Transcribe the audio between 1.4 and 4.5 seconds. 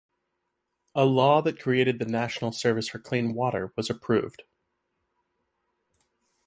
that created the national service for clean water was approved.